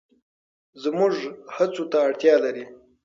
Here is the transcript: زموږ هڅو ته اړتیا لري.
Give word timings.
زموږ 0.83 1.13
هڅو 1.55 1.83
ته 1.91 1.97
اړتیا 2.07 2.35
لري. 2.45 2.65